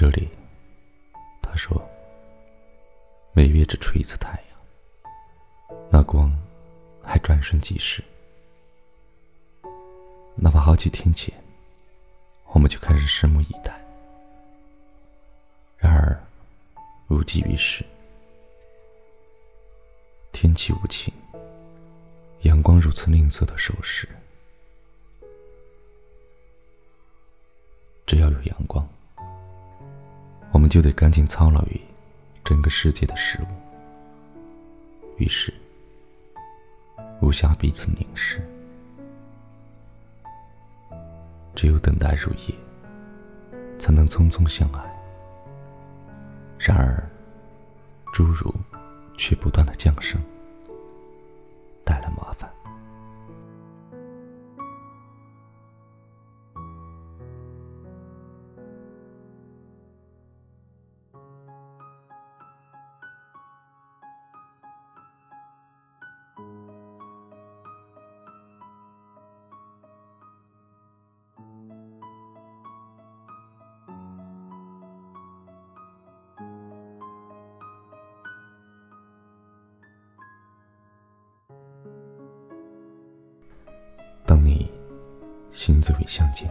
[0.00, 0.28] 这里，
[1.42, 1.76] 他说
[3.34, 6.32] ：“每月只出一次太阳，那光
[7.02, 8.00] 还转瞬即逝。
[10.36, 11.34] 哪怕好几天前，
[12.52, 13.76] 我们就开始拭目以待。
[15.78, 16.16] 然而，
[17.08, 17.84] 无济于事。
[20.30, 21.12] 天气无情，
[22.42, 24.08] 阳光如此吝啬的守时。
[28.06, 28.88] 只要有阳光。”
[30.68, 31.80] 你就得赶紧操劳于
[32.44, 33.46] 整个世界的事物，
[35.16, 35.50] 于是
[37.22, 38.46] 无暇彼此凝视，
[41.54, 42.54] 只有等待入夜，
[43.78, 44.84] 才能匆匆相爱。
[46.58, 47.02] 然而，
[48.12, 48.54] 侏儒
[49.16, 50.20] 却不断的降生，
[85.58, 86.48] 行走于乡间，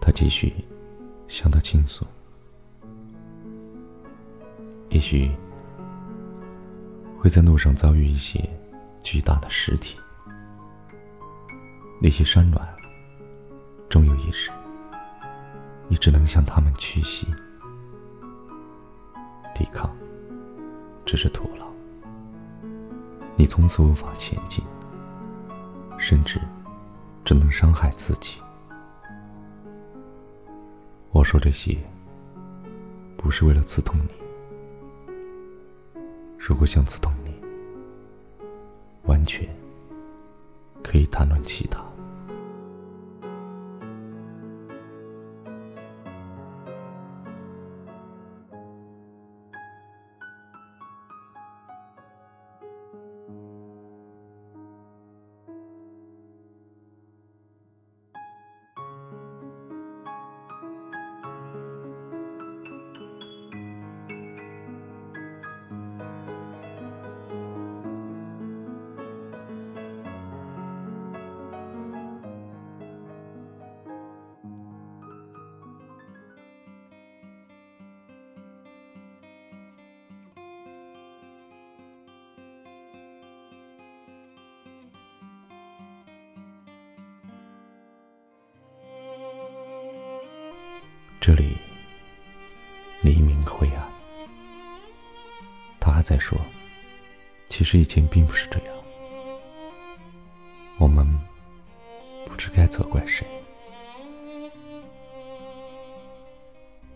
[0.00, 0.52] 他继续
[1.28, 2.04] 向他倾诉。
[4.88, 5.30] 也许
[7.20, 8.50] 会在路上遭遇一些
[9.00, 9.96] 巨大的实体，
[12.02, 12.60] 那些山峦，
[13.88, 14.50] 终有一日，
[15.86, 17.28] 你只能向他们屈膝。
[19.54, 19.96] 抵抗
[21.04, 21.68] 只是徒劳，
[23.36, 24.64] 你从此无法前进。
[25.98, 26.38] 甚至
[27.26, 28.38] 只能伤害自己。
[31.10, 31.76] 我说这些，
[33.16, 34.12] 不是为了刺痛你。
[36.38, 37.34] 如果想刺痛你，
[39.06, 39.44] 完全
[40.84, 41.85] 可以谈论其他。
[91.26, 91.56] 这里
[93.02, 93.84] 黎明灰暗，
[95.80, 96.38] 他还在说
[97.50, 98.74] ：“其实以前并不是这样。”
[100.78, 101.04] 我们
[102.24, 103.26] 不知该责怪谁。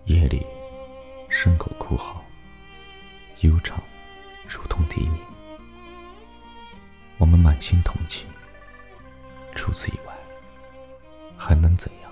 [0.05, 0.47] 夜里，
[1.29, 2.23] 牲口哭嚎，
[3.41, 3.83] 悠长，
[4.47, 5.19] 如同笛鸣。
[7.19, 8.29] 我们满心同情。
[9.57, 10.15] 除此以外，
[11.37, 12.10] 还能怎样？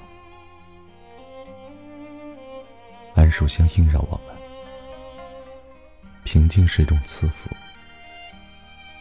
[3.31, 4.37] 手相映绕我们，
[6.25, 7.51] 平静是一种赐福，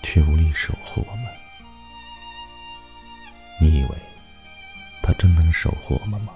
[0.03, 1.25] 却无力守护我们。
[3.59, 3.89] 你以为
[5.01, 6.33] 他真能守护我们吗？